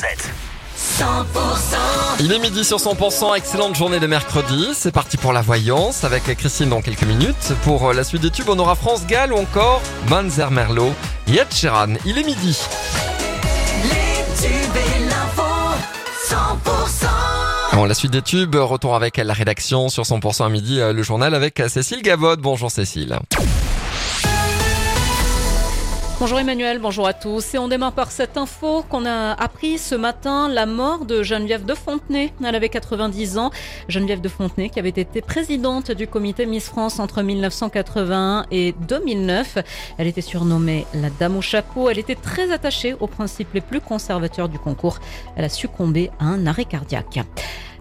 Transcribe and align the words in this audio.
7. 0.00 0.32
Il 2.20 2.32
est 2.32 2.38
midi 2.38 2.64
sur 2.64 2.78
100%, 2.78 3.36
excellente 3.36 3.76
journée 3.76 4.00
de 4.00 4.06
mercredi. 4.06 4.68
C'est 4.72 4.92
parti 4.92 5.18
pour 5.18 5.34
la 5.34 5.42
voyance 5.42 6.04
avec 6.04 6.24
Christine 6.38 6.70
dans 6.70 6.80
quelques 6.80 7.02
minutes. 7.02 7.52
Pour 7.64 7.92
la 7.92 8.02
suite 8.02 8.22
des 8.22 8.30
tubes, 8.30 8.48
on 8.48 8.58
aura 8.58 8.76
France 8.76 9.06
Gall 9.06 9.34
ou 9.34 9.36
encore 9.36 9.82
Manzer 10.08 10.50
Merlot 10.50 10.94
Ed 11.28 11.52
Sheeran. 11.52 11.96
Il 12.06 12.16
est 12.16 12.24
midi. 12.24 12.58
Les 13.82 14.42
tubes 14.42 14.76
et 14.96 15.04
l'info, 15.04 15.42
100%. 16.30 17.76
Bon, 17.76 17.84
la 17.84 17.94
suite 17.94 18.12
des 18.12 18.22
tubes, 18.22 18.54
retour 18.54 18.96
avec 18.96 19.18
la 19.18 19.34
rédaction 19.34 19.90
sur 19.90 20.04
100% 20.04 20.46
à 20.46 20.48
midi, 20.48 20.80
euh, 20.80 20.94
le 20.94 21.02
journal 21.02 21.34
avec 21.34 21.62
Cécile 21.68 22.00
Gavod. 22.00 22.40
Bonjour 22.40 22.70
Cécile. 22.70 23.18
Bonjour 26.20 26.38
Emmanuel, 26.38 26.80
bonjour 26.80 27.06
à 27.06 27.14
tous. 27.14 27.54
Et 27.54 27.58
on 27.58 27.66
démarre 27.66 27.94
par 27.94 28.10
cette 28.10 28.36
info 28.36 28.84
qu'on 28.90 29.06
a 29.06 29.32
appris 29.32 29.78
ce 29.78 29.94
matin, 29.94 30.50
la 30.50 30.66
mort 30.66 31.06
de 31.06 31.22
Geneviève 31.22 31.64
de 31.64 31.72
Fontenay. 31.72 32.34
Elle 32.44 32.54
avait 32.54 32.68
90 32.68 33.38
ans. 33.38 33.50
Geneviève 33.88 34.20
de 34.20 34.28
Fontenay 34.28 34.68
qui 34.68 34.78
avait 34.78 34.90
été 34.90 35.22
présidente 35.22 35.90
du 35.90 36.06
comité 36.06 36.44
Miss 36.44 36.68
France 36.68 36.98
entre 36.98 37.22
1981 37.22 38.44
et 38.50 38.74
2009. 38.86 39.56
Elle 39.96 40.08
était 40.08 40.20
surnommée 40.20 40.84
la 40.92 41.08
Dame 41.08 41.38
au 41.38 41.40
chapeau. 41.40 41.88
Elle 41.88 41.98
était 41.98 42.16
très 42.16 42.52
attachée 42.52 42.94
aux 43.00 43.06
principes 43.06 43.54
les 43.54 43.62
plus 43.62 43.80
conservateurs 43.80 44.50
du 44.50 44.58
concours. 44.58 44.98
Elle 45.36 45.46
a 45.46 45.48
succombé 45.48 46.10
à 46.18 46.26
un 46.26 46.46
arrêt 46.46 46.66
cardiaque. 46.66 47.20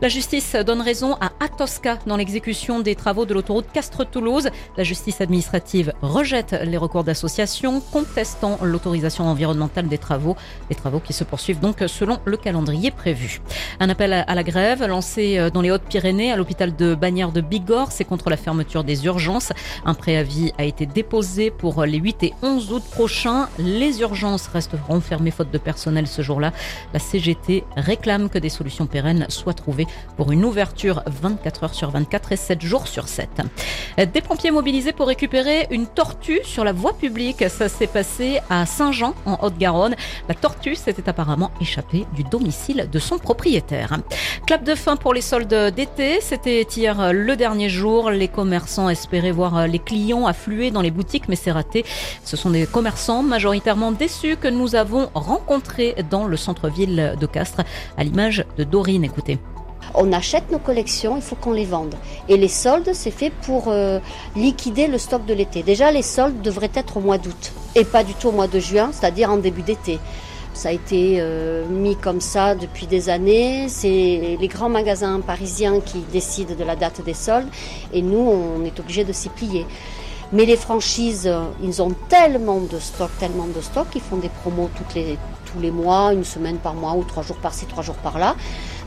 La 0.00 0.06
justice 0.06 0.54
donne 0.54 0.80
raison 0.80 1.16
à 1.20 1.32
Atosca 1.40 1.98
dans 2.06 2.16
l'exécution 2.16 2.78
des 2.78 2.94
travaux 2.94 3.26
de 3.26 3.34
l'autoroute 3.34 3.66
Castres-Toulouse. 3.72 4.48
La 4.76 4.84
justice 4.84 5.20
administrative 5.20 5.92
rejette 6.02 6.54
les 6.64 6.76
recours 6.76 7.02
d'association 7.02 7.80
contestant 7.80 8.60
l'autorisation 8.62 9.26
environnementale 9.26 9.88
des 9.88 9.98
travaux. 9.98 10.36
Les 10.70 10.76
travaux 10.76 11.00
qui 11.00 11.12
se 11.12 11.24
poursuivent 11.24 11.58
donc 11.58 11.82
selon 11.88 12.20
le 12.26 12.36
calendrier 12.36 12.92
prévu. 12.92 13.40
Un 13.80 13.88
appel 13.88 14.12
à 14.12 14.34
la 14.36 14.44
grève 14.44 14.86
lancé 14.86 15.50
dans 15.52 15.62
les 15.62 15.72
Hautes-Pyrénées 15.72 16.30
à 16.30 16.36
l'hôpital 16.36 16.76
de 16.76 16.94
Bagnères 16.94 17.32
de 17.32 17.40
Bigorre. 17.40 17.90
C'est 17.90 18.04
contre 18.04 18.30
la 18.30 18.36
fermeture 18.36 18.84
des 18.84 19.04
urgences. 19.04 19.52
Un 19.84 19.94
préavis 19.94 20.52
a 20.58 20.64
été 20.64 20.86
déposé 20.86 21.50
pour 21.50 21.84
les 21.84 21.98
8 21.98 22.22
et 22.22 22.34
11 22.42 22.72
août 22.72 22.84
prochains. 22.92 23.48
Les 23.58 24.00
urgences 24.00 24.46
resteront 24.46 25.00
fermées 25.00 25.32
faute 25.32 25.50
de 25.50 25.58
personnel 25.58 26.06
ce 26.06 26.22
jour-là. 26.22 26.52
La 26.92 27.00
CGT 27.00 27.64
réclame 27.76 28.28
que 28.28 28.38
des 28.38 28.48
solutions 28.48 28.86
pérennes 28.86 29.26
soient 29.28 29.54
trouvées 29.54 29.87
pour 30.16 30.32
une 30.32 30.44
ouverture 30.44 31.02
24 31.06 31.64
heures 31.64 31.74
sur 31.74 31.90
24 31.90 32.32
et 32.32 32.36
7 32.36 32.62
jours 32.62 32.88
sur 32.88 33.08
7. 33.08 33.28
Des 33.96 34.20
pompiers 34.20 34.50
mobilisés 34.50 34.92
pour 34.92 35.08
récupérer 35.08 35.66
une 35.70 35.86
tortue 35.86 36.40
sur 36.44 36.64
la 36.64 36.72
voie 36.72 36.92
publique. 36.96 37.48
Ça 37.48 37.68
s'est 37.68 37.86
passé 37.86 38.40
à 38.50 38.66
Saint-Jean 38.66 39.14
en 39.26 39.38
Haute-Garonne. 39.42 39.96
La 40.28 40.34
tortue 40.34 40.74
s'était 40.74 41.08
apparemment 41.08 41.50
échappée 41.60 42.06
du 42.14 42.24
domicile 42.24 42.88
de 42.90 42.98
son 42.98 43.18
propriétaire. 43.18 43.96
Clap 44.46 44.64
de 44.64 44.74
fin 44.74 44.96
pour 44.96 45.14
les 45.14 45.20
soldes 45.20 45.72
d'été. 45.74 46.20
C'était 46.20 46.62
hier 46.62 47.12
le 47.12 47.36
dernier 47.36 47.68
jour. 47.68 48.10
Les 48.10 48.28
commerçants 48.28 48.88
espéraient 48.88 49.30
voir 49.30 49.66
les 49.66 49.78
clients 49.78 50.26
affluer 50.26 50.70
dans 50.70 50.82
les 50.82 50.90
boutiques, 50.90 51.28
mais 51.28 51.36
c'est 51.36 51.52
raté. 51.52 51.84
Ce 52.24 52.36
sont 52.36 52.50
des 52.50 52.66
commerçants 52.66 53.22
majoritairement 53.22 53.92
déçus 53.92 54.36
que 54.36 54.48
nous 54.48 54.74
avons 54.74 55.10
rencontrés 55.14 55.94
dans 56.10 56.26
le 56.26 56.36
centre-ville 56.36 57.16
de 57.18 57.26
Castres, 57.26 57.62
à 57.96 58.04
l'image 58.04 58.44
de 58.56 58.64
Dorine. 58.64 59.04
Écoutez. 59.04 59.38
On 59.94 60.12
achète 60.12 60.50
nos 60.50 60.58
collections, 60.58 61.16
il 61.16 61.22
faut 61.22 61.36
qu'on 61.36 61.52
les 61.52 61.64
vende. 61.64 61.94
Et 62.28 62.36
les 62.36 62.48
soldes, 62.48 62.90
c'est 62.92 63.10
fait 63.10 63.30
pour 63.30 63.64
euh, 63.68 64.00
liquider 64.36 64.86
le 64.86 64.98
stock 64.98 65.24
de 65.26 65.34
l'été. 65.34 65.62
Déjà, 65.62 65.90
les 65.90 66.02
soldes 66.02 66.42
devraient 66.42 66.70
être 66.74 66.98
au 66.98 67.00
mois 67.00 67.18
d'août 67.18 67.52
et 67.74 67.84
pas 67.84 68.04
du 68.04 68.14
tout 68.14 68.28
au 68.28 68.32
mois 68.32 68.48
de 68.48 68.58
juin, 68.58 68.90
c'est-à-dire 68.92 69.30
en 69.30 69.36
début 69.38 69.62
d'été. 69.62 69.98
Ça 70.54 70.70
a 70.70 70.72
été 70.72 71.18
euh, 71.20 71.66
mis 71.68 71.96
comme 71.96 72.20
ça 72.20 72.54
depuis 72.54 72.86
des 72.86 73.08
années. 73.08 73.68
C'est 73.68 74.36
les 74.40 74.48
grands 74.48 74.68
magasins 74.68 75.20
parisiens 75.20 75.80
qui 75.80 75.98
décident 76.12 76.54
de 76.54 76.64
la 76.64 76.74
date 76.74 77.02
des 77.04 77.14
soldes 77.14 77.48
et 77.92 78.02
nous, 78.02 78.18
on 78.18 78.64
est 78.64 78.78
obligé 78.80 79.04
de 79.04 79.12
s'y 79.12 79.28
plier. 79.28 79.66
Mais 80.32 80.44
les 80.44 80.56
franchises, 80.56 81.32
ils 81.62 81.80
ont 81.80 81.94
tellement 82.10 82.60
de 82.60 82.78
stock, 82.78 83.10
tellement 83.18 83.46
de 83.46 83.60
stock, 83.62 83.86
ils 83.94 84.00
font 84.00 84.16
des 84.16 84.28
promos 84.28 84.68
tous 84.76 85.60
les 85.60 85.70
mois, 85.70 86.12
une 86.12 86.24
semaine 86.24 86.58
par 86.58 86.74
mois 86.74 86.92
ou 86.92 87.04
trois 87.04 87.22
jours 87.22 87.38
par-ci, 87.38 87.64
trois 87.64 87.82
jours 87.82 87.96
par-là 87.96 88.36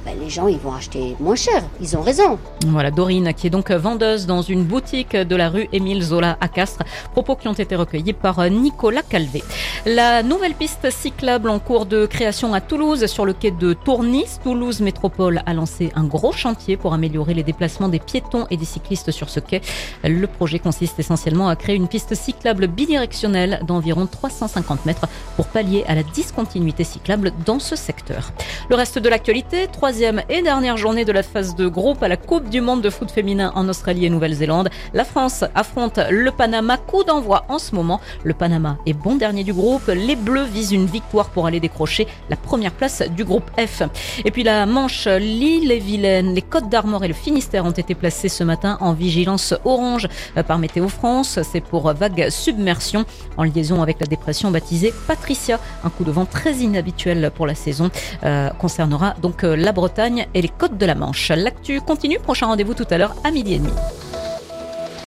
ben, 0.06 0.16
les 0.20 0.30
gens 0.30 0.48
ils 0.48 0.58
vont 0.58 0.74
acheter 0.74 1.16
moins 1.20 1.36
cher. 1.36 1.64
Ils 1.80 1.96
ont 1.96 2.02
raison. 2.02 2.40
Voilà, 2.68 2.92
Dorine, 2.92 3.34
qui 3.34 3.48
est 3.48 3.50
donc 3.50 3.72
vendeuse 3.72 4.26
dans 4.26 4.42
une 4.42 4.64
boutique 4.64 5.16
de 5.16 5.36
la 5.36 5.50
rue 5.50 5.68
Émile 5.72 6.02
Zola 6.02 6.38
à 6.42 6.48
Castres. 6.48 6.84
Propos 7.12 7.36
qui 7.36 7.48
ont 7.48 7.54
été 7.54 7.76
recueillis 7.76 8.14
par 8.14 8.50
Nicolas 8.50 9.04
Calvé. 9.04 9.44
La 9.86 10.24
nouvelle 10.24 10.54
piste 10.54 10.90
cyclable 10.90 11.50
en 11.50 11.60
cours 11.60 11.86
de 11.86 12.06
création 12.06 12.54
à 12.54 12.62
Toulouse 12.62 13.06
sur 13.06 13.26
le 13.26 13.34
quai 13.34 13.52
de 13.52 13.74
Tournis. 13.74 14.40
Toulouse 14.44 14.82
Métropole 14.82 15.42
a 15.46 15.54
lancé 15.54 15.92
un 15.96 16.04
gros 16.04 16.32
chantier 16.32 16.78
pour 16.78 16.94
améliorer 16.94 17.34
les 17.34 17.44
déplacements 17.44 17.90
des 17.90 18.00
piétons 18.00 18.48
et 18.50 18.58
des 18.58 18.66
cyclistes 18.66 19.12
sur 19.12 19.30
ce 19.30 19.40
quai. 19.40 19.62
Le 20.04 20.26
projet 20.28 20.60
consiste 20.60 21.00
essentiellement 21.00 21.50
à 21.50 21.56
créer 21.56 21.76
une 21.76 21.88
piste 21.88 22.16
cyclable 22.16 22.68
bidirectionnelle 22.68 23.62
d'environ 23.66 24.08
350 24.08 24.86
mètres 24.86 25.08
pour 25.36 25.48
pallier 25.48 25.84
à 25.88 25.96
la 25.96 26.04
discontinuité 26.04 26.84
cyclable 26.84 27.32
dans 27.46 27.60
ce 27.60 27.76
secteur. 27.76 28.32
Le 28.70 28.76
reste 28.76 29.00
de 29.00 29.10
l'actualité, 29.10 29.68
troisième 29.92 30.22
et 30.30 30.42
dernière 30.42 30.78
journée 30.78 31.04
de 31.04 31.12
la 31.12 31.22
phase 31.22 31.54
de 31.54 31.68
groupe 31.68 32.02
à 32.02 32.08
la 32.08 32.16
Coupe 32.16 32.48
du 32.48 32.62
monde 32.62 32.82
de 32.82 32.90
foot 32.90 33.12
féminin 33.12 33.52
en 33.56 33.68
Australie 33.68 34.06
et 34.06 34.10
Nouvelle-Zélande. 34.10 34.70
La 34.94 35.04
France 35.04 35.44
affronte 35.54 36.00
le 36.10 36.32
Panama. 36.32 36.78
Coup 36.78 37.04
d'envoi 37.04 37.44
en 37.50 37.60
ce 37.60 37.76
moment. 37.76 38.00
Le 38.24 38.34
Panama 38.34 38.78
est 38.86 38.94
bon 38.94 39.16
dernier 39.16 39.44
du 39.44 39.52
groupe. 39.52 39.88
Les 39.88 40.16
Bleus 40.16 40.46
visent 40.46 40.72
une 40.72 40.86
victoire 40.86 41.30
pour 41.32 41.46
aller 41.46 41.60
décrocher 41.60 42.08
la 42.30 42.38
première 42.38 42.72
place 42.72 43.02
du 43.02 43.26
groupe 43.26 43.52
F. 43.60 43.84
Et 44.24 44.32
puis 44.32 44.44
la 44.44 44.66
Manche, 44.66 45.08
l'île 45.08 45.74
et 45.74 45.80
Vilaine, 45.80 46.34
les 46.34 46.42
Côtes 46.42 46.70
d'Armor 46.70 47.04
et 47.04 47.10
le 47.10 47.14
Finistère 47.14 47.66
ont 47.66 47.72
été 47.72 47.94
placés 47.94 48.30
ce 48.30 48.46
matin 48.46 48.78
en 48.80 48.94
vigilance 48.94 49.54
orange 49.66 50.08
par 50.48 50.58
Météo 50.58 50.88
France. 50.88 51.38
C'est 51.44 51.60
pour 51.60 51.92
vague 51.92 52.30
submersion 52.30 53.04
en 53.36 53.44
liaison 53.44 53.82
avec 53.82 54.00
la 54.00 54.08
dépression 54.08 54.52
baptisée 54.52 54.94
Patricia. 55.06 55.60
Un 55.84 55.90
coup 55.90 56.06
de 56.06 56.12
vent 56.12 56.26
très 56.26 56.54
inhabituel 56.54 57.30
pour 57.36 57.46
la 57.46 57.56
saison 57.56 57.92
euh, 58.24 58.52
concernera 58.52 59.16
donc 59.22 59.44
la 59.44 59.74
Bretagne 59.82 60.28
et 60.36 60.44
les 60.44 60.48
côtes 60.48 60.78
de 60.78 60.86
la 60.86 60.94
Manche. 60.94 61.30
L'actu 61.30 61.82
continue, 61.82 62.20
prochain 62.20 62.46
rendez-vous 62.46 62.76
tout 62.76 62.86
à 62.92 63.00
l'heure 63.00 63.16
à 63.24 63.32
midi 63.32 63.56
et 63.56 63.58
demi. 63.58 63.72